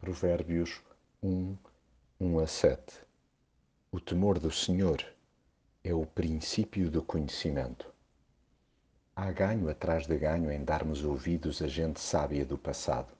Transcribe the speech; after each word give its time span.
Provérbios 0.00 0.80
1, 1.22 1.54
1 2.18 2.38
a 2.38 2.46
7 2.46 3.04
O 3.92 4.00
temor 4.00 4.38
do 4.38 4.50
Senhor 4.50 5.04
é 5.84 5.92
o 5.92 6.06
princípio 6.06 6.90
do 6.90 7.02
conhecimento. 7.02 7.86
Há 9.14 9.30
ganho 9.30 9.68
atrás 9.68 10.06
de 10.06 10.16
ganho 10.16 10.50
em 10.50 10.64
darmos 10.64 11.04
ouvidos 11.04 11.60
a 11.60 11.68
gente 11.68 12.00
sábia 12.00 12.46
do 12.46 12.56
passado. 12.56 13.12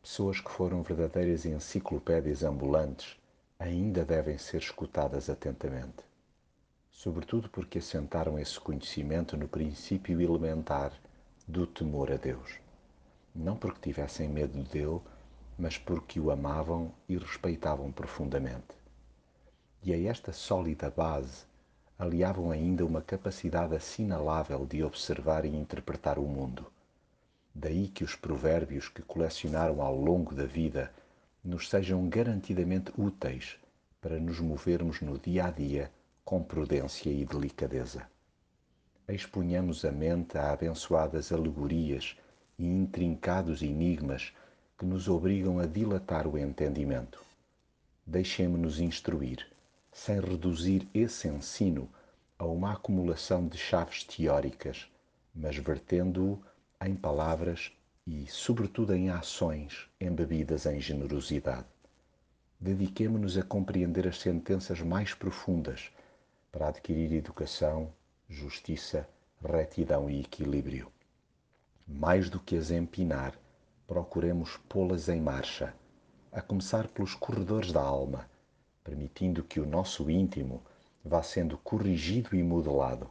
Pessoas 0.00 0.40
que 0.40 0.52
foram 0.52 0.84
verdadeiras 0.84 1.44
enciclopédias 1.44 2.44
ambulantes 2.44 3.16
ainda 3.58 4.04
devem 4.04 4.38
ser 4.38 4.58
escutadas 4.58 5.28
atentamente. 5.28 6.04
Sobretudo 6.92 7.50
porque 7.50 7.78
assentaram 7.78 8.38
esse 8.38 8.60
conhecimento 8.60 9.36
no 9.36 9.48
princípio 9.48 10.20
elementar 10.20 10.92
do 11.44 11.66
temor 11.66 12.12
a 12.12 12.16
Deus. 12.16 12.54
Não 13.34 13.56
porque 13.56 13.80
tivessem 13.80 14.28
medo 14.28 14.62
dele, 14.62 15.00
mas 15.58 15.76
porque 15.76 16.20
o 16.20 16.30
amavam 16.30 16.92
e 17.08 17.16
respeitavam 17.18 17.90
profundamente. 17.90 18.78
E 19.82 19.92
a 19.92 20.00
esta 20.08 20.32
sólida 20.32 20.88
base 20.88 21.44
aliavam 21.98 22.52
ainda 22.52 22.86
uma 22.86 23.02
capacidade 23.02 23.74
assinalável 23.74 24.64
de 24.64 24.84
observar 24.84 25.44
e 25.44 25.48
interpretar 25.48 26.18
o 26.18 26.22
mundo. 26.22 26.70
Daí 27.52 27.88
que 27.88 28.04
os 28.04 28.14
provérbios 28.14 28.88
que 28.88 29.02
colecionaram 29.02 29.82
ao 29.82 29.96
longo 29.96 30.32
da 30.32 30.46
vida 30.46 30.92
nos 31.42 31.68
sejam 31.68 32.08
garantidamente 32.08 32.92
úteis 32.96 33.58
para 34.00 34.20
nos 34.20 34.38
movermos 34.38 35.00
no 35.00 35.18
dia 35.18 35.46
a 35.46 35.50
dia 35.50 35.90
com 36.24 36.40
prudência 36.42 37.10
e 37.10 37.24
delicadeza. 37.24 38.06
Expunhamos 39.08 39.84
a 39.84 39.90
mente 39.90 40.38
a 40.38 40.52
abençoadas 40.52 41.32
alegorias 41.32 42.16
e 42.58 42.66
intrincados 42.66 43.62
enigmas 43.62 44.32
que 44.78 44.86
nos 44.86 45.08
obrigam 45.08 45.58
a 45.58 45.66
dilatar 45.66 46.28
o 46.28 46.38
entendimento. 46.38 47.20
Deixemo-nos 48.06 48.78
instruir, 48.78 49.44
sem 49.92 50.20
reduzir 50.20 50.88
esse 50.94 51.26
ensino 51.26 51.90
a 52.38 52.46
uma 52.46 52.74
acumulação 52.74 53.48
de 53.48 53.58
chaves 53.58 54.04
teóricas, 54.04 54.88
mas 55.34 55.56
vertendo-o 55.56 56.40
em 56.80 56.94
palavras 56.94 57.72
e, 58.06 58.26
sobretudo, 58.28 58.94
em 58.94 59.10
ações 59.10 59.88
embebidas 60.00 60.64
em 60.64 60.80
generosidade. 60.80 61.66
Dediquemo-nos 62.60 63.36
a 63.36 63.42
compreender 63.42 64.06
as 64.06 64.20
sentenças 64.20 64.80
mais 64.80 65.12
profundas 65.12 65.90
para 66.52 66.68
adquirir 66.68 67.12
educação, 67.12 67.92
justiça, 68.28 69.08
retidão 69.44 70.08
e 70.08 70.20
equilíbrio. 70.20 70.90
Mais 71.86 72.30
do 72.30 72.38
que 72.38 72.56
as 72.56 72.70
empinar, 72.70 73.34
procuremos 73.88 74.58
pô-las 74.68 75.08
em 75.08 75.18
marcha, 75.18 75.74
a 76.30 76.42
começar 76.42 76.86
pelos 76.88 77.14
corredores 77.14 77.72
da 77.72 77.80
alma, 77.80 78.28
permitindo 78.84 79.42
que 79.42 79.58
o 79.58 79.66
nosso 79.66 80.10
íntimo 80.10 80.62
vá 81.02 81.22
sendo 81.22 81.56
corrigido 81.56 82.36
e 82.36 82.42
modelado. 82.42 83.08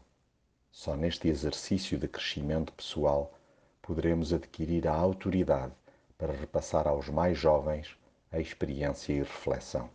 Só 0.72 0.96
neste 0.96 1.28
exercício 1.28 1.98
de 1.98 2.08
crescimento 2.08 2.72
pessoal 2.74 3.34
poderemos 3.82 4.32
adquirir 4.32 4.88
a 4.88 4.94
autoridade 4.94 5.74
para 6.16 6.32
repassar 6.32 6.88
aos 6.88 7.10
mais 7.10 7.40
jovens 7.40 7.98
a 8.32 8.40
experiência 8.40 9.14
e 9.14 9.18
reflexão. 9.18 9.90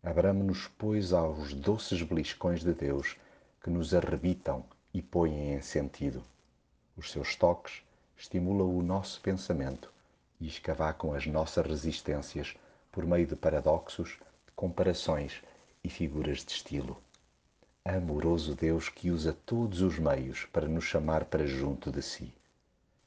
Abramos-nos, 0.00 0.68
pois, 0.78 1.12
aos 1.12 1.52
doces 1.52 2.02
beliscões 2.02 2.62
de 2.62 2.72
Deus 2.72 3.16
que 3.60 3.68
nos 3.68 3.92
arrebitam 3.92 4.64
e 4.94 5.02
põem 5.02 5.54
em 5.54 5.60
sentido. 5.60 6.22
Os 6.96 7.10
seus 7.10 7.34
toques 7.34 7.82
estimula 8.18 8.64
o 8.64 8.82
nosso 8.82 9.20
pensamento 9.20 9.92
e 10.40 10.48
escavacam 10.48 11.14
as 11.14 11.26
nossas 11.26 11.64
resistências 11.64 12.56
por 12.90 13.06
meio 13.06 13.26
de 13.26 13.36
paradoxos, 13.36 14.18
comparações 14.56 15.40
e 15.84 15.88
figuras 15.88 16.44
de 16.44 16.50
estilo. 16.50 17.00
Amoroso 17.84 18.54
Deus 18.54 18.88
que 18.88 19.10
usa 19.10 19.32
todos 19.46 19.80
os 19.80 19.98
meios 19.98 20.44
para 20.52 20.66
nos 20.66 20.84
chamar 20.84 21.24
para 21.26 21.46
junto 21.46 21.92
de 21.92 22.02
si. 22.02 22.34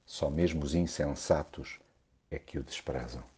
Só 0.05 0.29
mesmo 0.29 0.63
os 0.63 0.73
insensatos 0.73 1.79
é 2.31 2.39
que 2.39 2.57
o 2.57 2.63
desprezam. 2.63 3.30